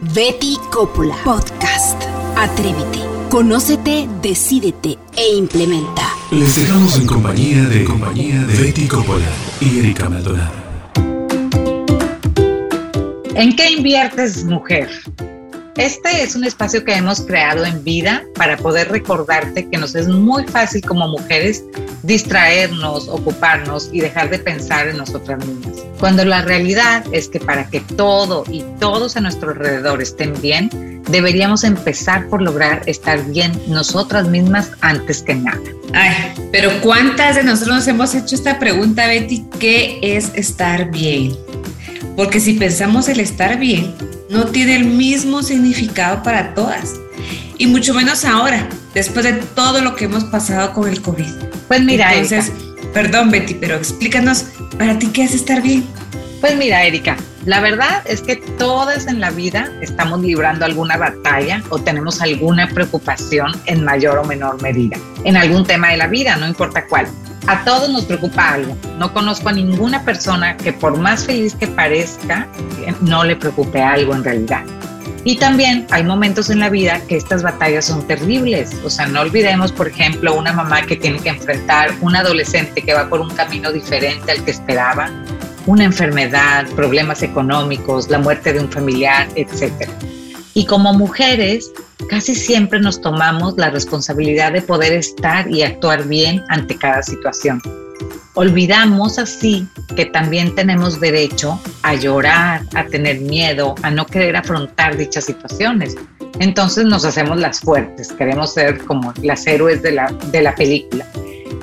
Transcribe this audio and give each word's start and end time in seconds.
Betty 0.00 0.56
Coppola 0.70 1.16
Podcast. 1.24 2.00
Atrévete, 2.36 3.00
conócete, 3.28 4.08
decídete 4.22 4.96
e 5.16 5.34
implementa. 5.34 6.02
Les 6.30 6.54
dejamos 6.54 7.00
en 7.00 7.06
compañía 7.06 7.64
de 7.64 7.84
compañía 7.84 8.44
de 8.44 8.62
Betty 8.62 8.86
Coppola 8.86 9.26
y 9.60 9.80
Erika 9.80 10.08
Maldonado. 10.08 10.52
¿En 13.34 13.56
qué 13.56 13.72
inviertes, 13.72 14.44
mujer? 14.44 14.88
Este 15.78 16.24
es 16.24 16.34
un 16.34 16.42
espacio 16.42 16.84
que 16.84 16.92
hemos 16.92 17.20
creado 17.20 17.64
en 17.64 17.84
vida 17.84 18.24
para 18.34 18.56
poder 18.56 18.90
recordarte 18.90 19.68
que 19.70 19.78
nos 19.78 19.94
es 19.94 20.08
muy 20.08 20.42
fácil 20.42 20.82
como 20.82 21.06
mujeres 21.06 21.62
distraernos, 22.02 23.06
ocuparnos 23.08 23.88
y 23.92 24.00
dejar 24.00 24.28
de 24.28 24.40
pensar 24.40 24.88
en 24.88 24.96
nosotras 24.96 25.38
mismas. 25.46 25.84
Cuando 26.00 26.24
la 26.24 26.42
realidad 26.42 27.04
es 27.12 27.28
que 27.28 27.38
para 27.38 27.70
que 27.70 27.78
todo 27.80 28.42
y 28.50 28.64
todos 28.80 29.16
a 29.16 29.20
nuestro 29.20 29.50
alrededor 29.50 30.02
estén 30.02 30.34
bien, 30.42 30.68
deberíamos 31.10 31.62
empezar 31.62 32.28
por 32.28 32.42
lograr 32.42 32.82
estar 32.86 33.24
bien 33.26 33.52
nosotras 33.68 34.26
mismas 34.26 34.72
antes 34.80 35.22
que 35.22 35.36
nada. 35.36 35.62
Ay, 35.94 36.34
pero 36.50 36.72
¿cuántas 36.80 37.36
de 37.36 37.44
nosotros 37.44 37.76
nos 37.76 37.86
hemos 37.86 38.16
hecho 38.16 38.34
esta 38.34 38.58
pregunta, 38.58 39.06
Betty? 39.06 39.44
¿Qué 39.60 40.00
es 40.02 40.32
estar 40.34 40.90
bien? 40.90 41.36
Porque 42.16 42.40
si 42.40 42.54
pensamos 42.54 43.08
el 43.08 43.20
estar 43.20 43.60
bien, 43.60 43.94
no 44.28 44.46
tiene 44.46 44.76
el 44.76 44.84
mismo 44.84 45.42
significado 45.42 46.22
para 46.22 46.54
todas. 46.54 46.94
Y 47.56 47.66
mucho 47.66 47.94
menos 47.94 48.24
ahora, 48.24 48.68
después 48.94 49.24
de 49.24 49.32
todo 49.32 49.80
lo 49.80 49.96
que 49.96 50.04
hemos 50.04 50.24
pasado 50.24 50.72
con 50.72 50.88
el 50.88 51.02
COVID. 51.02 51.26
Pues 51.66 51.82
mira, 51.82 52.14
Entonces, 52.14 52.52
perdón 52.92 53.30
Betty, 53.30 53.54
pero 53.54 53.76
explícanos, 53.76 54.46
¿para 54.78 54.98
ti 54.98 55.08
qué 55.08 55.24
es 55.24 55.34
estar 55.34 55.62
bien? 55.62 55.84
Pues 56.40 56.56
mira, 56.56 56.84
Erika, 56.84 57.16
la 57.46 57.60
verdad 57.60 58.02
es 58.04 58.20
que 58.20 58.36
todas 58.36 59.06
en 59.06 59.20
la 59.20 59.30
vida 59.30 59.72
estamos 59.80 60.20
librando 60.20 60.64
alguna 60.64 60.96
batalla 60.96 61.62
o 61.70 61.80
tenemos 61.80 62.20
alguna 62.20 62.68
preocupación 62.68 63.52
en 63.66 63.84
mayor 63.84 64.18
o 64.18 64.24
menor 64.24 64.62
medida, 64.62 64.96
en 65.24 65.36
algún 65.36 65.64
tema 65.64 65.90
de 65.90 65.96
la 65.96 66.06
vida, 66.06 66.36
no 66.36 66.46
importa 66.46 66.86
cuál. 66.86 67.08
A 67.46 67.64
todos 67.64 67.88
nos 67.88 68.04
preocupa 68.04 68.54
algo. 68.54 68.76
No 68.98 69.12
conozco 69.12 69.48
a 69.48 69.52
ninguna 69.52 70.04
persona 70.04 70.56
que 70.56 70.72
por 70.72 70.98
más 70.98 71.24
feliz 71.24 71.54
que 71.54 71.66
parezca, 71.66 72.46
no 73.00 73.24
le 73.24 73.36
preocupe 73.36 73.80
algo 73.80 74.14
en 74.14 74.24
realidad. 74.24 74.64
Y 75.24 75.36
también 75.36 75.86
hay 75.90 76.04
momentos 76.04 76.48
en 76.48 76.60
la 76.60 76.70
vida 76.70 77.00
que 77.08 77.16
estas 77.16 77.42
batallas 77.42 77.86
son 77.86 78.06
terribles. 78.06 78.74
O 78.84 78.90
sea, 78.90 79.06
no 79.06 79.20
olvidemos, 79.20 79.72
por 79.72 79.88
ejemplo, 79.88 80.34
una 80.34 80.52
mamá 80.52 80.82
que 80.82 80.96
tiene 80.96 81.18
que 81.18 81.30
enfrentar 81.30 81.90
un 82.00 82.16
adolescente 82.16 82.82
que 82.82 82.94
va 82.94 83.08
por 83.08 83.20
un 83.20 83.30
camino 83.30 83.72
diferente 83.72 84.32
al 84.32 84.44
que 84.44 84.52
esperaba, 84.52 85.10
una 85.66 85.84
enfermedad, 85.84 86.66
problemas 86.76 87.22
económicos, 87.22 88.08
la 88.08 88.18
muerte 88.18 88.52
de 88.52 88.60
un 88.60 88.70
familiar, 88.70 89.28
etc. 89.34 89.88
Y 90.54 90.64
como 90.64 90.94
mujeres, 90.94 91.72
casi 92.08 92.34
siempre 92.34 92.80
nos 92.80 93.00
tomamos 93.00 93.56
la 93.56 93.70
responsabilidad 93.70 94.52
de 94.52 94.62
poder 94.62 94.92
estar 94.92 95.48
y 95.50 95.62
actuar 95.62 96.06
bien 96.08 96.42
ante 96.48 96.76
cada 96.76 97.02
situación. 97.02 97.60
Olvidamos 98.34 99.18
así 99.18 99.66
que 99.96 100.06
también 100.06 100.54
tenemos 100.54 101.00
derecho 101.00 101.60
a 101.82 101.94
llorar, 101.94 102.62
a 102.74 102.84
tener 102.84 103.20
miedo, 103.20 103.74
a 103.82 103.90
no 103.90 104.06
querer 104.06 104.36
afrontar 104.36 104.96
dichas 104.96 105.24
situaciones. 105.24 105.96
Entonces 106.38 106.84
nos 106.84 107.04
hacemos 107.04 107.38
las 107.38 107.60
fuertes, 107.60 108.12
queremos 108.12 108.54
ser 108.54 108.78
como 108.84 109.12
las 109.22 109.46
héroes 109.46 109.82
de 109.82 109.92
la, 109.92 110.12
de 110.30 110.42
la 110.42 110.54
película. 110.54 111.04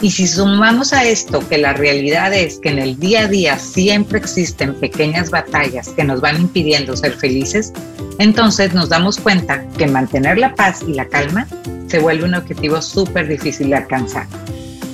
Y 0.02 0.12
si 0.12 0.28
sumamos 0.28 0.94
a 0.94 1.06
esto 1.06 1.48
que 1.48 1.58
la 1.58 1.74
realidad 1.74 2.34
es 2.34 2.60
que 2.60 2.70
en 2.70 2.80
el 2.80 3.00
día 3.00 3.22
a 3.22 3.28
día 3.28 3.58
siempre 3.58 4.20
existen 4.20 4.76
pequeñas 4.76 5.32
batallas 5.32 5.90
que 5.90 6.04
nos 6.04 6.22
van 6.22 6.42
impidiendo 6.42 6.96
ser 6.96 7.14
felices, 7.14 7.72
entonces 8.20 8.74
nos 8.74 8.90
damos 8.90 9.18
cuenta 9.18 9.66
que 9.78 9.88
mantener 9.88 10.38
la 10.38 10.54
paz 10.54 10.84
y 10.88 10.94
la 10.94 11.06
calma 11.06 11.48
se 11.88 12.00
vuelve 12.00 12.26
un 12.26 12.36
objetivo 12.36 12.82
súper 12.82 13.28
difícil 13.28 13.70
de 13.70 13.78
alcanzar. 13.78 14.28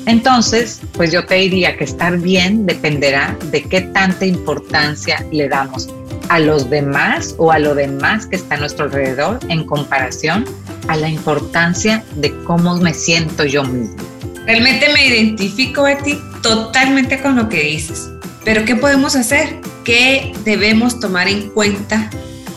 Entonces, 0.06 0.82
pues 0.94 1.12
yo 1.12 1.26
te 1.26 1.36
diría 1.36 1.78
que 1.78 1.84
estar 1.84 2.18
bien 2.18 2.66
dependerá 2.66 3.38
de 3.52 3.64
qué 3.64 3.82
tanta 3.82 4.26
importancia 4.26 5.26
le 5.32 5.48
damos 5.48 5.90
a 6.30 6.40
los 6.40 6.70
demás 6.70 7.36
o 7.38 7.52
a 7.52 7.60
lo 7.60 7.76
demás 7.76 8.26
que 8.26 8.38
está 8.38 8.56
a 8.56 8.60
nuestro 8.60 8.86
alrededor 8.86 9.40
en 9.50 9.66
comparación 9.66 10.46
a 10.88 10.96
la 10.96 11.10
importancia 11.10 12.04
de 12.16 12.34
cómo 12.44 12.78
me 12.78 12.94
siento 12.94 13.44
yo 13.46 13.64
mismo. 13.64 14.11
Realmente 14.46 14.92
me 14.94 15.08
identifico, 15.08 15.84
Betty, 15.84 16.20
totalmente 16.42 17.22
con 17.22 17.36
lo 17.36 17.48
que 17.48 17.64
dices. 17.64 18.12
Pero 18.44 18.66
¿qué 18.66 18.76
podemos 18.76 19.16
hacer? 19.16 19.60
¿Qué 19.84 20.34
debemos 20.44 21.00
tomar 21.00 21.28
en 21.28 21.50
cuenta 21.50 22.10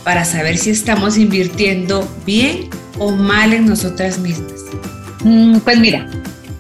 para 0.02 0.24
saber 0.24 0.56
si 0.58 0.70
estamos 0.70 1.18
invirtiendo 1.18 2.08
bien 2.24 2.70
o 2.98 3.12
mal 3.12 3.52
en 3.52 3.66
nosotras 3.66 4.18
mismas? 4.18 4.64
Mm, 5.24 5.58
pues 5.58 5.78
mira, 5.78 6.06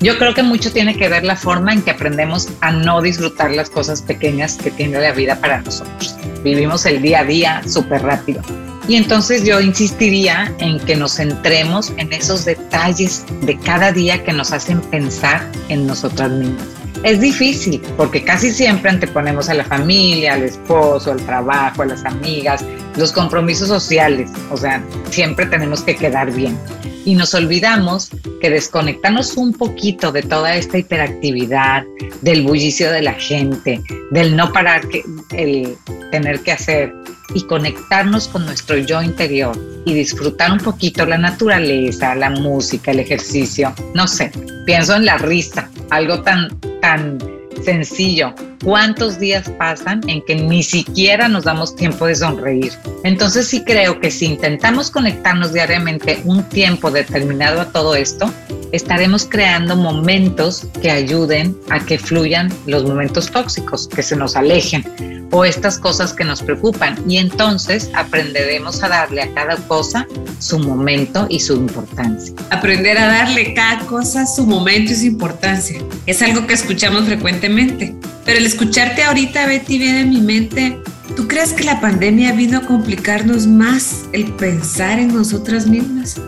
yo 0.00 0.18
creo 0.18 0.34
que 0.34 0.42
mucho 0.42 0.70
tiene 0.70 0.94
que 0.96 1.08
ver 1.08 1.24
la 1.24 1.36
forma 1.36 1.72
en 1.72 1.80
que 1.80 1.90
aprendemos 1.90 2.48
a 2.60 2.70
no 2.70 3.00
disfrutar 3.00 3.50
las 3.52 3.70
cosas 3.70 4.02
pequeñas 4.02 4.56
que 4.56 4.70
tiene 4.70 5.00
la 5.00 5.12
vida 5.12 5.40
para 5.40 5.62
nosotros. 5.62 6.14
Vivimos 6.42 6.84
el 6.84 7.00
día 7.00 7.20
a 7.20 7.24
día 7.24 7.62
súper 7.66 8.02
rápido. 8.02 8.42
Y 8.86 8.96
entonces 8.96 9.44
yo 9.44 9.60
insistiría 9.60 10.54
en 10.58 10.78
que 10.80 10.94
nos 10.94 11.16
centremos 11.16 11.92
en 11.96 12.12
esos 12.12 12.44
detalles 12.44 13.24
de 13.42 13.58
cada 13.58 13.92
día 13.92 14.22
que 14.22 14.32
nos 14.32 14.52
hacen 14.52 14.80
pensar 14.82 15.50
en 15.68 15.86
nosotras 15.86 16.30
mismas. 16.30 16.66
Es 17.02 17.20
difícil 17.20 17.82
porque 17.96 18.24
casi 18.24 18.50
siempre 18.50 18.90
anteponemos 18.90 19.48
a 19.48 19.54
la 19.54 19.64
familia, 19.64 20.34
al 20.34 20.42
esposo, 20.42 21.12
al 21.12 21.20
trabajo, 21.24 21.82
a 21.82 21.86
las 21.86 22.04
amigas, 22.04 22.64
los 22.96 23.12
compromisos 23.12 23.68
sociales. 23.68 24.30
O 24.50 24.56
sea, 24.56 24.82
siempre 25.10 25.46
tenemos 25.46 25.82
que 25.82 25.96
quedar 25.96 26.32
bien 26.32 26.58
y 27.04 27.14
nos 27.14 27.34
olvidamos 27.34 28.10
que 28.40 28.50
desconectarnos 28.50 29.36
un 29.36 29.52
poquito 29.52 30.12
de 30.12 30.22
toda 30.22 30.56
esta 30.56 30.78
hiperactividad, 30.78 31.84
del 32.22 32.42
bullicio 32.42 32.90
de 32.90 33.02
la 33.02 33.12
gente, 33.14 33.82
del 34.10 34.36
no 34.36 34.52
parar, 34.52 34.88
que, 34.88 35.04
el 35.32 35.76
tener 36.10 36.40
que 36.40 36.52
hacer 36.52 36.94
y 37.32 37.42
conectarnos 37.44 38.28
con 38.28 38.44
nuestro 38.44 38.76
yo 38.78 39.02
interior 39.02 39.56
y 39.86 39.94
disfrutar 39.94 40.52
un 40.52 40.58
poquito 40.58 41.06
la 41.06 41.18
naturaleza, 41.18 42.14
la 42.14 42.30
música, 42.30 42.90
el 42.90 43.00
ejercicio, 43.00 43.72
no 43.94 44.06
sé, 44.06 44.30
pienso 44.66 44.94
en 44.94 45.06
la 45.06 45.18
risa, 45.18 45.70
algo 45.90 46.22
tan, 46.22 46.48
tan 46.80 47.18
sencillo. 47.64 48.34
¿Cuántos 48.62 49.18
días 49.18 49.48
pasan 49.58 50.00
en 50.08 50.22
que 50.24 50.34
ni 50.34 50.62
siquiera 50.62 51.28
nos 51.28 51.44
damos 51.44 51.76
tiempo 51.76 52.06
de 52.06 52.14
sonreír? 52.14 52.72
Entonces 53.02 53.46
sí 53.46 53.62
creo 53.62 54.00
que 54.00 54.10
si 54.10 54.26
intentamos 54.26 54.90
conectarnos 54.90 55.52
diariamente 55.52 56.20
un 56.24 56.42
tiempo 56.48 56.90
determinado 56.90 57.60
a 57.60 57.66
todo 57.72 57.94
esto, 57.94 58.32
estaremos 58.74 59.24
creando 59.24 59.76
momentos 59.76 60.66
que 60.82 60.90
ayuden 60.90 61.56
a 61.70 61.78
que 61.78 61.98
fluyan 61.98 62.52
los 62.66 62.84
momentos 62.84 63.30
tóxicos, 63.30 63.88
que 63.88 64.02
se 64.02 64.16
nos 64.16 64.34
alejen 64.36 64.84
o 65.30 65.44
estas 65.44 65.78
cosas 65.78 66.12
que 66.12 66.24
nos 66.24 66.42
preocupan. 66.42 66.96
Y 67.08 67.18
entonces 67.18 67.90
aprenderemos 67.94 68.82
a 68.82 68.88
darle 68.88 69.22
a 69.22 69.34
cada 69.34 69.56
cosa 69.56 70.06
su 70.38 70.58
momento 70.58 71.26
y 71.28 71.40
su 71.40 71.54
importancia. 71.54 72.34
Aprender 72.50 72.98
a 72.98 73.06
darle 73.06 73.54
cada 73.54 73.86
cosa 73.86 74.26
su 74.26 74.46
momento 74.46 74.92
y 74.92 74.96
su 74.96 75.06
importancia. 75.06 75.80
Es 76.06 76.22
algo 76.22 76.46
que 76.46 76.54
escuchamos 76.54 77.04
frecuentemente. 77.04 77.94
Pero 78.24 78.38
el 78.38 78.46
escucharte 78.46 79.02
ahorita, 79.02 79.46
Betty, 79.46 79.78
viene 79.78 80.00
en 80.00 80.10
mi 80.10 80.20
mente. 80.20 80.78
¿Tú 81.16 81.28
crees 81.28 81.52
que 81.52 81.64
la 81.64 81.80
pandemia 81.80 82.32
vino 82.32 82.58
a 82.58 82.62
complicarnos 82.62 83.46
más 83.46 84.06
el 84.12 84.32
pensar 84.32 84.98
en 84.98 85.14
nosotras 85.14 85.66
mismas? 85.66 86.20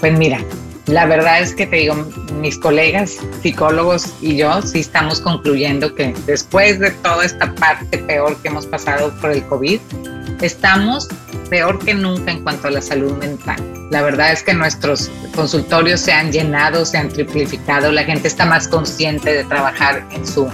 Pues 0.00 0.18
mira, 0.18 0.40
la 0.86 1.06
verdad 1.06 1.40
es 1.40 1.54
que 1.54 1.66
te 1.66 1.76
digo, 1.76 1.94
mis 2.40 2.58
colegas 2.58 3.18
psicólogos 3.42 4.12
y 4.20 4.36
yo 4.36 4.60
sí 4.62 4.80
estamos 4.80 5.20
concluyendo 5.20 5.94
que 5.94 6.14
después 6.26 6.78
de 6.78 6.90
toda 6.90 7.24
esta 7.24 7.54
parte 7.54 7.98
peor 7.98 8.36
que 8.38 8.48
hemos 8.48 8.66
pasado 8.66 9.12
por 9.20 9.30
el 9.30 9.42
COVID, 9.46 9.80
estamos 10.42 11.08
peor 11.48 11.78
que 11.78 11.94
nunca 11.94 12.32
en 12.32 12.42
cuanto 12.42 12.68
a 12.68 12.70
la 12.70 12.82
salud 12.82 13.12
mental. 13.16 13.56
La 13.90 14.02
verdad 14.02 14.32
es 14.32 14.42
que 14.42 14.52
nuestros 14.52 15.10
consultorios 15.34 16.00
se 16.00 16.12
han 16.12 16.32
llenado, 16.32 16.84
se 16.84 16.98
han 16.98 17.08
triplificado, 17.08 17.90
la 17.90 18.04
gente 18.04 18.28
está 18.28 18.44
más 18.44 18.68
consciente 18.68 19.32
de 19.32 19.44
trabajar 19.44 20.06
en 20.10 20.26
su 20.26 20.50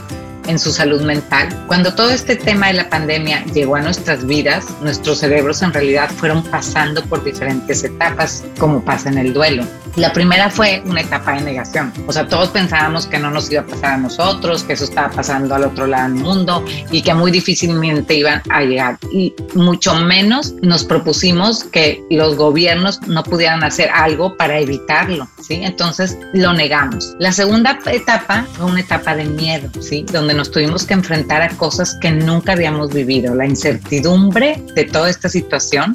en 0.46 0.58
su 0.58 0.72
salud 0.72 1.02
mental. 1.02 1.48
Cuando 1.68 1.94
todo 1.94 2.10
este 2.10 2.34
tema 2.34 2.68
de 2.68 2.72
la 2.74 2.90
pandemia 2.90 3.44
llegó 3.54 3.76
a 3.76 3.82
nuestras 3.82 4.26
vidas, 4.26 4.66
nuestros 4.80 5.18
cerebros 5.18 5.62
en 5.62 5.72
realidad 5.72 6.10
fueron 6.10 6.42
pasando 6.42 7.04
por 7.04 7.22
diferentes 7.22 7.84
etapas, 7.84 8.44
como 8.58 8.84
pasa 8.84 9.10
en 9.10 9.18
el 9.18 9.32
duelo. 9.32 9.64
La 9.96 10.12
primera 10.12 10.50
fue 10.50 10.82
una 10.86 11.00
etapa 11.00 11.34
de 11.34 11.42
negación. 11.42 11.92
O 12.06 12.12
sea, 12.12 12.26
todos 12.28 12.50
pensábamos 12.50 13.06
que 13.06 13.18
no 13.18 13.30
nos 13.30 13.50
iba 13.50 13.62
a 13.62 13.66
pasar 13.66 13.94
a 13.94 13.96
nosotros, 13.98 14.62
que 14.62 14.74
eso 14.74 14.84
estaba 14.84 15.10
pasando 15.10 15.54
al 15.54 15.64
otro 15.64 15.86
lado 15.86 16.12
del 16.12 16.22
mundo 16.22 16.64
y 16.90 17.02
que 17.02 17.12
muy 17.14 17.30
difícilmente 17.30 18.14
iban 18.14 18.42
a 18.48 18.62
llegar. 18.62 18.98
Y 19.12 19.34
mucho 19.54 19.94
menos 19.94 20.54
nos 20.62 20.84
propusimos 20.84 21.64
que 21.64 22.02
los 22.10 22.36
gobiernos 22.36 23.00
no 23.08 23.22
pudieran 23.22 23.64
hacer 23.64 23.90
algo 23.92 24.36
para 24.36 24.58
evitarlo, 24.58 25.28
¿sí? 25.40 25.60
Entonces 25.62 26.16
lo 26.32 26.52
negamos. 26.52 27.14
La 27.18 27.32
segunda 27.32 27.78
etapa 27.86 28.46
fue 28.52 28.66
una 28.66 28.80
etapa 28.80 29.16
de 29.16 29.24
miedo, 29.24 29.70
¿sí? 29.80 30.04
Donde 30.12 30.34
nos 30.34 30.50
tuvimos 30.50 30.84
que 30.84 30.94
enfrentar 30.94 31.42
a 31.42 31.48
cosas 31.56 31.96
que 32.00 32.10
nunca 32.10 32.52
habíamos 32.52 32.92
vivido. 32.92 33.34
La 33.34 33.46
incertidumbre 33.46 34.62
de 34.74 34.84
toda 34.84 35.10
esta 35.10 35.28
situación 35.28 35.94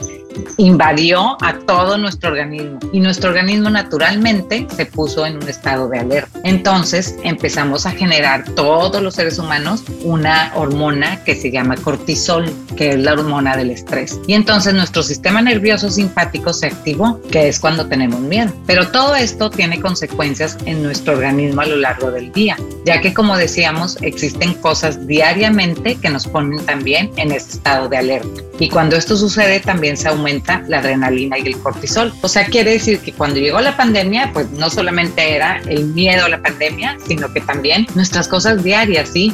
invadió 0.57 1.37
a 1.41 1.53
todo 1.65 1.97
nuestro 1.97 2.31
organismo 2.31 2.79
y 2.91 2.99
nuestro 2.99 3.29
organismo 3.29 3.69
naturalmente 3.69 4.67
se 4.75 4.85
puso 4.85 5.25
en 5.25 5.37
un 5.37 5.49
estado 5.49 5.89
de 5.89 5.99
alerta. 5.99 6.39
Entonces 6.43 7.15
empezamos 7.23 7.85
a 7.85 7.91
generar 7.91 8.45
todos 8.55 9.01
los 9.01 9.15
seres 9.15 9.39
humanos 9.39 9.83
una 10.03 10.51
hormona 10.55 11.23
que 11.23 11.35
se 11.35 11.51
llama 11.51 11.75
cortisol, 11.77 12.51
que 12.75 12.91
es 12.91 12.99
la 12.99 13.13
hormona 13.13 13.55
del 13.57 13.71
estrés. 13.71 14.19
Y 14.27 14.33
entonces 14.33 14.73
nuestro 14.73 15.03
sistema 15.03 15.41
nervioso 15.41 15.89
simpático 15.89 16.53
se 16.53 16.67
activó, 16.67 17.21
que 17.31 17.47
es 17.47 17.59
cuando 17.59 17.87
tenemos 17.87 18.19
miedo. 18.19 18.51
Pero 18.65 18.87
todo 18.89 19.15
esto 19.15 19.49
tiene 19.49 19.79
consecuencias 19.79 20.57
en 20.65 20.83
nuestro 20.83 21.13
organismo 21.13 21.61
a 21.61 21.65
lo 21.65 21.77
largo 21.77 22.11
del 22.11 22.31
día, 22.31 22.57
ya 22.85 23.01
que 23.01 23.13
como 23.13 23.37
decíamos, 23.37 23.97
existen 24.01 24.53
cosas 24.55 25.07
diariamente 25.07 25.95
que 25.95 26.09
nos 26.09 26.27
ponen 26.27 26.65
también 26.65 27.11
en 27.17 27.31
ese 27.31 27.57
estado 27.57 27.87
de 27.87 27.97
alerta. 27.97 28.41
Y 28.59 28.69
cuando 28.69 28.95
esto 28.95 29.17
sucede 29.17 29.59
también 29.59 29.97
se 29.97 30.07
aumenta 30.07 30.24
la 30.67 30.79
adrenalina 30.79 31.37
y 31.37 31.47
el 31.47 31.57
cortisol. 31.59 32.13
O 32.21 32.27
sea, 32.27 32.45
quiere 32.45 32.71
decir 32.71 32.99
que 32.99 33.13
cuando 33.13 33.39
llegó 33.39 33.59
la 33.61 33.77
pandemia, 33.77 34.31
pues 34.33 34.49
no 34.51 34.69
solamente 34.69 35.35
era 35.35 35.61
el 35.67 35.85
miedo 35.85 36.25
a 36.25 36.29
la 36.29 36.41
pandemia, 36.41 36.97
sino 37.07 37.31
que 37.31 37.41
también 37.41 37.87
nuestras 37.95 38.27
cosas 38.27 38.63
diarias, 38.63 39.09
¿sí? 39.09 39.33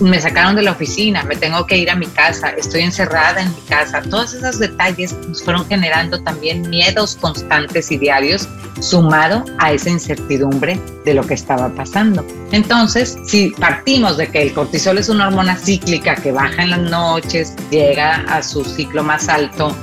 Me 0.00 0.20
sacaron 0.20 0.56
de 0.56 0.62
la 0.62 0.72
oficina, 0.72 1.22
me 1.24 1.36
tengo 1.36 1.66
que 1.66 1.78
ir 1.78 1.90
a 1.90 1.94
mi 1.94 2.06
casa, 2.06 2.50
estoy 2.50 2.82
encerrada 2.82 3.42
en 3.42 3.48
mi 3.48 3.60
casa. 3.68 4.02
Todos 4.02 4.34
esos 4.34 4.58
detalles 4.58 5.14
nos 5.28 5.42
fueron 5.42 5.66
generando 5.66 6.20
también 6.22 6.68
miedos 6.68 7.16
constantes 7.16 7.90
y 7.90 7.98
diarios 7.98 8.48
sumado 8.80 9.44
a 9.58 9.72
esa 9.72 9.90
incertidumbre 9.90 10.80
de 11.04 11.14
lo 11.14 11.24
que 11.26 11.34
estaba 11.34 11.68
pasando. 11.70 12.24
Entonces, 12.52 13.18
si 13.24 13.50
partimos 13.50 14.16
de 14.16 14.28
que 14.28 14.42
el 14.42 14.52
cortisol 14.52 14.98
es 14.98 15.08
una 15.08 15.28
hormona 15.28 15.56
cíclica 15.56 16.14
que 16.16 16.32
baja 16.32 16.62
en 16.62 16.70
las 16.70 16.80
noches, 16.80 17.54
llega 17.70 18.24
a 18.28 18.42
su 18.42 18.64
ciclo 18.64 19.02
más 19.02 19.28
alto 19.28 19.76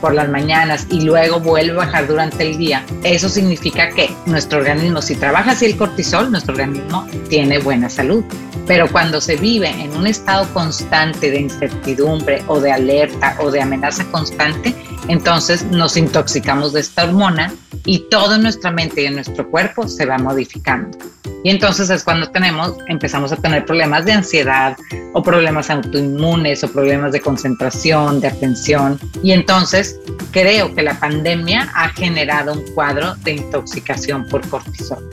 por 0.00 0.14
las 0.14 0.28
mañanas 0.28 0.86
y 0.90 1.02
luego 1.02 1.40
vuelve 1.40 1.72
a 1.72 1.84
bajar 1.84 2.06
durante 2.06 2.42
el 2.42 2.58
día, 2.58 2.84
eso 3.02 3.28
significa 3.28 3.88
que 3.90 4.10
nuestro 4.26 4.58
organismo, 4.58 5.02
si 5.02 5.16
trabaja 5.16 5.52
así 5.52 5.66
el 5.66 5.76
cortisol, 5.76 6.30
nuestro 6.30 6.54
organismo 6.54 7.06
tiene 7.28 7.58
buena 7.58 7.88
salud. 7.88 8.24
Pero 8.66 8.88
cuando 8.90 9.20
se 9.20 9.36
vive 9.36 9.68
en 9.68 9.96
un 9.96 10.06
estado 10.06 10.46
constante 10.54 11.30
de 11.30 11.40
incertidumbre 11.40 12.42
o 12.46 12.60
de 12.60 12.72
alerta 12.72 13.36
o 13.40 13.50
de 13.50 13.60
amenaza 13.60 14.04
constante, 14.10 14.74
entonces 15.08 15.64
nos 15.64 15.96
intoxicamos 15.96 16.72
de 16.72 16.80
esta 16.80 17.04
hormona 17.04 17.52
y 17.84 18.08
todo 18.08 18.36
en 18.36 18.42
nuestra 18.42 18.70
mente 18.70 19.02
y 19.02 19.06
en 19.06 19.16
nuestro 19.16 19.50
cuerpo 19.50 19.88
se 19.88 20.06
va 20.06 20.18
modificando. 20.18 20.96
Y 21.44 21.50
entonces 21.50 21.90
es 21.90 22.04
cuando 22.04 22.30
tenemos, 22.30 22.76
empezamos 22.86 23.32
a 23.32 23.36
tener 23.36 23.64
problemas 23.64 24.04
de 24.04 24.12
ansiedad 24.12 24.76
o 25.12 25.22
problemas 25.22 25.70
autoinmunes 25.70 26.62
o 26.62 26.72
problemas 26.72 27.12
de 27.12 27.20
concentración, 27.20 28.20
de 28.20 28.28
atención. 28.28 28.98
Y 29.22 29.32
entonces 29.32 29.98
creo 30.30 30.74
que 30.74 30.82
la 30.82 30.98
pandemia 30.98 31.70
ha 31.74 31.88
generado 31.90 32.52
un 32.52 32.62
cuadro 32.74 33.14
de 33.16 33.32
intoxicación 33.32 34.26
por 34.28 34.46
cortisol. 34.48 35.10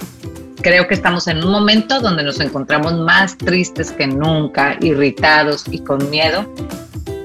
Creo 0.62 0.88
que 0.88 0.94
estamos 0.94 1.28
en 1.28 1.44
un 1.44 1.52
momento 1.52 2.02
donde 2.02 2.22
nos 2.22 2.40
encontramos 2.42 2.94
más 2.94 3.38
tristes 3.38 3.92
que 3.92 4.06
nunca, 4.08 4.78
irritados 4.82 5.64
y 5.72 5.80
con 5.80 6.10
miedo 6.10 6.46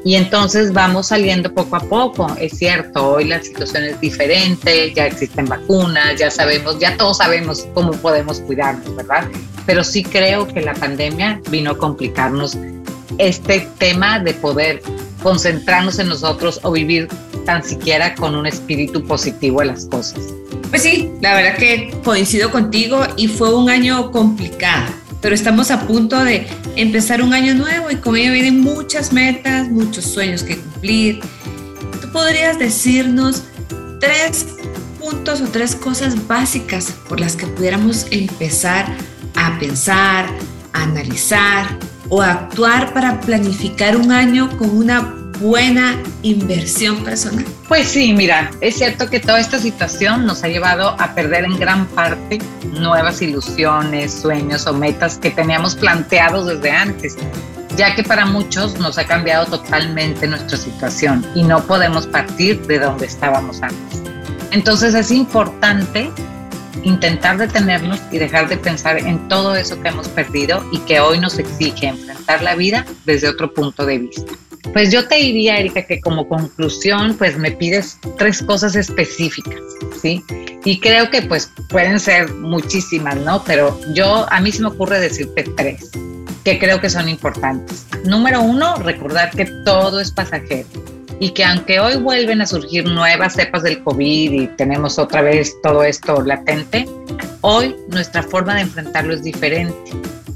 y 0.05 0.17
entonces 0.17 0.73
vamos 0.73 1.09
saliendo 1.09 1.53
poco 1.53 1.77
a 1.77 1.81
poco. 1.81 2.27
Es 2.39 2.59
cierto, 2.59 3.13
hoy 3.13 3.25
la 3.25 3.43
situación 3.43 3.85
es 3.85 4.01
diferente, 4.01 4.93
ya 4.95 5.07
existen 5.07 5.47
vacunas, 5.47 6.17
ya 6.19 6.31
sabemos, 6.31 6.79
ya 6.79 6.97
todos 6.97 7.19
sabemos 7.19 7.67
cómo 7.73 7.93
podemos 7.93 8.41
cuidarnos, 8.41 8.95
¿verdad? 8.95 9.27
Pero 9.65 9.83
sí 9.83 10.05
creo 10.05 10.47
que 10.47 10.61
la 10.61 10.75
pandemia 10.75 11.41
vino 11.51 11.71
a 11.71 11.79
complicarnos 11.79 12.57
este 13.17 13.67
tema 13.79 14.19
de 14.19 14.35
poder 14.35 14.83
concentrarnos 15.23 15.99
en 15.99 16.09
nosotros 16.09 16.61
o 16.65 16.73
vivir 16.73 17.09
tan 17.47 17.65
siquiera 17.65 18.15
con 18.15 18.35
un 18.35 18.47
espíritu 18.47 19.03
positivo 19.05 19.63
a 19.63 19.65
las 19.65 19.87
cosas. 19.87 20.21
Pues 20.69 20.83
sí, 20.83 21.11
la 21.23 21.35
verdad 21.35 21.57
que 21.57 21.95
coincido 22.05 22.51
contigo 22.51 23.01
y 23.17 23.29
fue 23.29 23.55
un 23.55 23.71
año 23.71 24.11
complicado 24.11 24.93
pero 25.25 25.35
estamos 25.35 25.71
a 25.71 25.87
punto 25.87 26.23
de 26.23 26.47
empezar 26.77 27.23
un 27.23 27.33
año 27.33 27.55
nuevo 27.55 27.91
y 27.91 27.97
con 27.97 28.17
ello 28.17 28.33
vienen 28.33 28.61
muchas 28.61 29.13
metas, 29.13 29.69
muchos 29.69 30.05
sueños 30.05 30.43
que 30.43 30.59
cumplir. 30.59 31.21
¿Tú 32.01 32.11
podrías 32.13 32.59
decirnos 32.59 33.43
tres 34.01 34.47
puntos 34.99 35.41
o 35.41 35.49
tres 35.49 35.75
cosas 35.75 36.27
básicas 36.27 36.93
por 37.09 37.21
las 37.21 37.37
que 37.37 37.47
pudiéramos 37.47 38.07
empezar 38.11 38.87
a 39.35 39.59
pensar, 39.59 40.27
a 40.73 40.83
analizar 40.83 41.79
o 42.09 42.23
a 42.23 42.33
actuar 42.33 42.93
para 42.93 43.21
planificar 43.21 43.97
un 43.97 44.13
año 44.13 44.57
con 44.57 44.71
una 44.71 45.24
buena 45.41 46.01
inversión 46.23 47.05
personal? 47.05 47.45
Pues 47.69 47.89
sí, 47.89 48.13
mira, 48.13 48.51
es 48.61 48.77
cierto 48.77 49.09
que 49.09 49.21
toda 49.21 49.41
esta 49.41 49.59
situación 49.59 50.27
nos 50.27 50.45
ha 50.45 50.49
llevado 50.49 50.97
a 51.01 51.15
perder 51.15 51.45
en 51.45 51.59
gran 51.59 51.87
parte 51.87 52.39
nuevas 52.79 53.23
ilusiones, 53.23 54.13
sueños 54.13 54.67
o 54.67 54.73
metas 54.73 55.19
que 55.19 55.31
teníamos 55.31 55.75
planteados 55.75 56.47
desde 56.47 56.71
antes, 56.71 57.17
ya 57.77 57.95
que 57.95 58.03
para 58.03 58.27
muchos 58.27 58.79
nos 58.79 58.99
ha 58.99 59.07
cambiado 59.07 59.47
totalmente 59.47 60.27
nuestra 60.27 60.57
situación 60.57 61.27
y 61.35 61.43
no 61.43 61.63
podemos 61.67 62.07
partir 62.07 62.61
de 62.67 62.79
donde 62.79 63.07
estábamos 63.07 63.63
antes. 63.63 64.03
Entonces 64.51 64.95
es 64.95 65.11
importante 65.11 66.11
intentar 66.85 67.39
detenernos 67.39 68.01
y 68.13 68.19
dejar 68.19 68.49
de 68.49 68.57
pensar 68.57 68.99
en 68.99 69.29
todo 69.29 69.55
eso 69.57 69.81
que 69.81 69.89
hemos 69.89 70.09
perdido 70.09 70.65
y 70.71 70.79
que 70.81 71.01
hoy 71.01 71.19
nos 71.19 71.39
exige 71.39 71.89
enfrentar 71.89 72.43
la 72.43 72.55
vida 72.55 72.85
desde 73.05 73.29
otro 73.29 73.53
punto 73.53 73.85
de 73.87 73.99
vista. 73.99 74.33
Pues 74.73 74.91
yo 74.91 75.07
te 75.07 75.17
diría, 75.17 75.59
Erika, 75.59 75.83
que 75.83 76.01
como 76.01 76.29
conclusión, 76.29 77.15
pues 77.17 77.37
me 77.37 77.53
pides 77.53 77.99
tres 78.19 78.43
cosas 78.43 78.75
específicas, 78.75 79.61
¿sí? 80.01 80.25
Y 80.65 80.81
creo 80.81 81.11
que 81.11 81.23
pues 81.23 81.53
pueden 81.69 82.01
ser 82.01 82.33
muchísimas, 82.35 83.17
¿no? 83.17 83.45
Pero 83.45 83.79
yo, 83.93 84.27
a 84.31 84.41
mí 84.41 84.51
se 84.51 84.63
me 84.63 84.69
ocurre 84.69 84.99
decirte 85.01 85.45
tres 85.57 85.91
que 86.45 86.59
creo 86.59 86.81
que 86.81 86.91
son 86.91 87.09
importantes. 87.09 87.87
Número 88.05 88.43
uno, 88.43 88.77
recordar 88.77 89.31
que 89.31 89.47
todo 89.65 90.01
es 90.01 90.13
pasajero 90.13 90.69
y 91.21 91.31
que 91.31 91.45
aunque 91.45 91.81
hoy 91.81 91.97
vuelven 91.97 92.43
a 92.43 92.47
surgir 92.47 92.85
nuevas 92.85 93.35
cepas 93.35 93.63
del 93.63 93.83
COVID 93.83 94.33
y 94.33 94.47
tenemos 94.49 94.99
otra 94.99 95.23
vez 95.23 95.55
todo 95.63 95.83
esto 95.85 96.21
latente, 96.23 96.87
hoy 97.41 97.75
nuestra 97.89 98.23
forma 98.23 98.57
de 98.57 98.63
enfrentarlo 98.63 99.15
es 99.15 99.23
diferente 99.23 99.75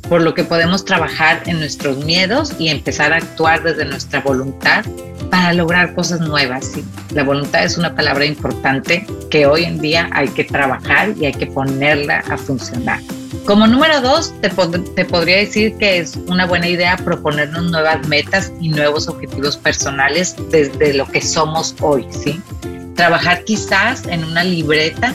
por 0.08 0.22
lo 0.22 0.34
que 0.34 0.44
podemos 0.44 0.84
trabajar 0.84 1.43
en 1.46 1.58
nuestros 1.58 2.05
miedos 2.05 2.52
y 2.58 2.69
empezar 2.69 3.12
a 3.12 3.16
actuar 3.16 3.62
desde 3.62 3.84
nuestra 3.84 4.20
voluntad 4.20 4.84
para 5.31 5.52
lograr 5.52 5.94
cosas 5.94 6.20
nuevas. 6.20 6.72
La 7.12 7.25
voluntad 7.25 7.64
es 7.64 7.76
una 7.76 7.94
palabra 7.94 8.25
importante 8.25 9.06
que 9.31 9.47
hoy 9.47 9.64
en 9.64 9.78
día 9.78 10.09
hay 10.12 10.28
que 10.28 10.44
trabajar 10.44 11.14
y 11.21 11.26
hay 11.26 11.35
que 11.35 11.47
ponerla 11.47 12.25
a 12.30 12.38
funcionar. 12.38 13.00
Como 13.44 13.66
número 13.66 14.00
dos, 14.00 14.33
te, 14.40 14.50
te, 14.94 15.04
podría 15.04 15.37
decir 15.37 15.76
que 15.76 15.99
es 15.99 16.16
una 16.28 16.47
buena 16.47 16.68
idea 16.68 16.97
proponernos 16.97 17.71
nuevas 17.71 18.06
metas 18.09 18.52
y 18.61 18.68
nuevos 18.71 19.09
objetivos 19.09 19.56
personales 19.56 20.37
desde 20.50 20.94
lo 20.94 21.06
que 21.06 21.21
somos 21.21 21.75
hoy, 21.80 22.06
¿sí? 22.11 22.40
Trabajar 22.94 23.44
quizás 23.44 24.06
en 24.06 24.25
una 24.25 24.44
libreta 24.44 25.14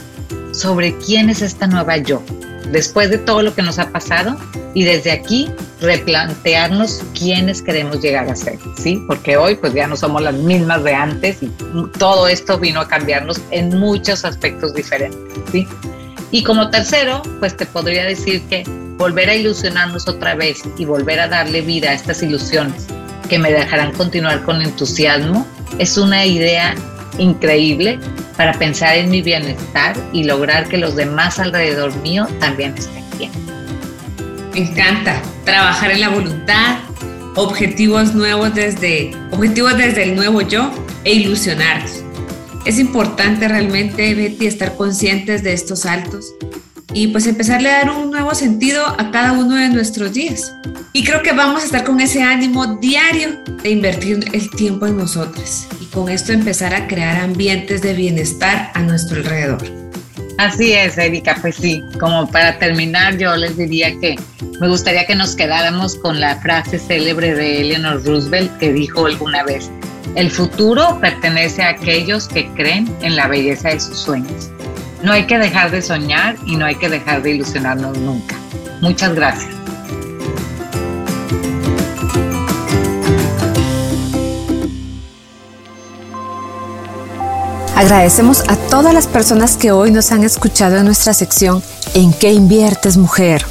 sobre 0.52 0.96
quién 0.98 1.30
es 1.30 1.42
esta 1.42 1.68
nueva 1.68 1.98
yo, 1.98 2.24
después 2.74 3.10
de 3.10 3.20
todo 3.20 3.42
lo 3.44 3.54
que 3.56 3.62
nos 3.62 3.80
ha 3.80 3.90
pasado 3.90 4.36
y 4.74 4.84
desde 4.84 5.12
aquí 5.12 5.50
replantearnos 5.80 7.02
quiénes 7.18 7.62
queremos 7.62 8.02
llegar 8.02 8.30
a 8.30 8.36
ser, 8.36 8.58
¿sí? 8.78 9.02
Porque 9.08 9.38
hoy 9.38 9.56
pues 9.56 9.74
ya 9.74 9.88
no 9.88 9.96
somos 9.96 10.22
las 10.24 10.34
mismas 10.34 10.84
de 10.84 10.94
antes 10.94 11.42
y 11.42 11.48
todo 12.00 12.28
esto 12.28 12.58
vino 12.58 12.82
a 12.82 12.88
cambiarnos 12.88 13.40
en 13.52 13.78
muchos 13.80 14.26
aspectos 14.26 14.74
diferentes, 14.74 15.20
¿sí? 15.52 15.68
Y 16.32 16.44
como 16.44 16.70
tercero, 16.72 17.22
pues 17.40 17.56
te 17.56 17.68
podría 17.68 18.04
decir 18.06 18.42
que 18.50 18.64
volver 18.98 19.30
a 19.30 19.36
ilusionarnos 19.36 20.08
otra 20.08 20.34
vez 20.34 20.64
y 20.78 20.86
volver 20.86 21.20
a 21.20 21.28
darle 21.28 21.62
vida 21.62 21.92
a 21.92 21.94
estas 21.94 22.24
ilusiones 22.24 22.88
que 23.30 23.38
me 23.38 23.52
dejarán 23.52 23.92
continuar 23.94 24.44
con 24.44 24.62
entusiasmo 24.62 25.46
es 25.78 25.98
una 25.98 26.26
idea 26.26 26.76
increíble 27.20 28.00
para 28.38 28.54
pensar 28.54 28.96
en 28.96 29.10
mi 29.10 29.22
bienestar 29.22 29.96
y 30.12 30.24
lograr 30.24 30.68
que 30.68 30.78
los 30.78 30.96
demás 30.96 31.40
alrededor 31.40 31.96
mío 31.98 32.28
también 32.40 32.74
estén 32.78 33.04
bien. 33.18 33.32
Me 34.54 34.60
encanta 34.60 35.22
trabajar 35.46 35.92
en 35.92 36.02
la 36.02 36.10
voluntad, 36.10 36.78
objetivos 37.36 38.14
nuevos 38.14 38.54
desde 38.54 39.12
objetivos 39.32 39.78
desde 39.78 40.04
el 40.04 40.16
nuevo 40.16 40.42
yo 40.42 40.72
e 41.04 41.14
ilusionarnos. 41.14 42.04
Es 42.66 42.80
importante 42.80 43.48
realmente, 43.48 44.14
Betty, 44.16 44.48
estar 44.48 44.76
conscientes 44.76 45.44
de 45.44 45.54
estos 45.54 45.82
saltos 45.82 46.34
y 46.94 47.08
pues 47.08 47.28
empezarle 47.28 47.70
a 47.70 47.80
dar 47.80 47.92
un 47.92 48.12
nuevo 48.12 48.34
sentido 48.36 48.86
a 48.86 49.12
cada 49.12 49.34
uno 49.34 49.56
de 49.56 49.70
nuestros 49.70 50.14
días. 50.14 50.54
Y 50.94 51.04
creo 51.04 51.24
que 51.24 51.34
vamos 51.34 51.64
a 51.64 51.66
estar 51.66 51.84
con 51.84 52.00
ese 52.00 52.22
ánimo 52.22 52.78
diario 52.78 53.40
de 53.64 53.70
invertir 53.72 54.24
el 54.32 54.50
tiempo 54.52 54.86
en 54.86 54.98
nosotros 54.98 55.68
con 55.94 56.10
esto 56.10 56.34
empezar 56.34 56.74
a 56.74 56.88
crear 56.88 57.18
ambientes 57.18 57.82
de 57.82 57.94
bienestar 57.94 58.72
a 58.74 58.80
nuestro 58.82 59.18
alrededor. 59.18 59.62
Así 60.40 60.74
es, 60.74 60.98
Erika, 60.98 61.38
pues 61.40 61.56
sí, 61.56 61.84
como 62.00 62.30
para 62.30 62.58
terminar 62.58 63.18
yo 63.18 63.36
les 63.36 63.56
diría 63.56 63.98
que 64.00 64.16
me 64.60 64.68
gustaría 64.68 65.06
que 65.06 65.16
nos 65.16 65.36
quedáramos 65.36 65.96
con 65.96 66.20
la 66.20 66.36
frase 66.38 66.80
célebre 66.80 67.36
de 67.36 67.62
Eleanor 67.62 68.04
Roosevelt 68.04 68.58
que 68.58 68.74
dijo 68.74 69.06
alguna 69.06 69.44
vez, 69.44 69.70
El 70.16 70.32
futuro 70.32 71.00
pertenece 71.00 71.62
a 71.62 71.70
aquellos 71.70 72.28
que 72.28 72.48
creen 72.54 72.94
en 73.02 73.16
la 73.16 73.28
belleza 73.28 73.70
de 73.70 73.80
sus 73.80 74.00
sueños. 74.00 74.50
No 75.04 75.12
hay 75.12 75.26
que 75.26 75.38
dejar 75.38 75.70
de 75.70 75.82
soñar 75.82 76.36
y 76.46 76.56
no 76.56 76.66
hay 76.66 76.76
que 76.76 76.90
dejar 76.90 77.22
de 77.22 77.32
ilusionarnos 77.32 77.98
nunca. 78.00 78.36
Muchas 78.82 79.14
gracias. 79.14 79.63
Agradecemos 87.84 88.46
a 88.48 88.56
todas 88.56 88.94
las 88.94 89.08
personas 89.08 89.58
que 89.58 89.74
hoy 89.74 89.92
nos 89.92 90.14
han 90.14 90.24
escuchado 90.24 90.78
en 90.78 90.86
nuestra 90.86 91.14
sección 91.14 91.62
¿En 91.94 92.14
qué 92.14 92.32
inviertes 92.32 92.96
mujer? 92.96 93.46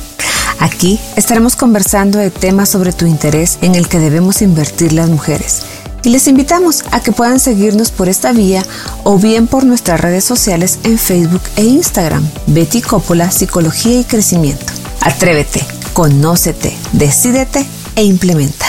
Aquí 0.59 0.99
estaremos 1.17 1.55
conversando 1.55 2.19
de 2.19 2.31
temas 2.31 2.71
sobre 2.71 2.95
tu 2.95 3.05
interés 3.05 3.59
en 3.61 3.75
el 3.75 3.89
que 3.89 3.99
debemos 3.99 4.41
invertir 4.41 4.95
las 4.95 5.11
mujeres. 5.11 5.65
Y 6.03 6.09
les 6.09 6.29
invitamos 6.29 6.83
a 6.93 7.03
que 7.03 7.13
puedan 7.13 7.41
seguirnos 7.41 7.91
por 7.91 8.09
esta 8.09 8.33
vía 8.33 8.65
o 9.05 9.19
bien 9.19 9.49
por 9.49 9.65
nuestras 9.65 10.01
redes 10.01 10.25
sociales 10.25 10.79
en 10.85 10.97
Facebook 10.97 11.43
e 11.57 11.65
Instagram. 11.65 12.27
Betty 12.47 12.81
Coppola, 12.81 13.31
Psicología 13.31 14.01
y 14.01 14.05
Crecimiento. 14.05 14.73
Atrévete, 15.03 15.63
conócete, 15.93 16.75
decídete 16.95 17.67
e 17.97 18.05
implementa. 18.05 18.65